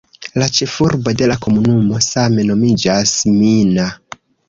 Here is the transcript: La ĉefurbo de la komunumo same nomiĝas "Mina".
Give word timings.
La 0.43 0.45
ĉefurbo 0.59 1.13
de 1.19 1.27
la 1.33 1.37
komunumo 1.47 2.01
same 2.09 2.49
nomiĝas 2.51 3.17
"Mina". 3.41 3.91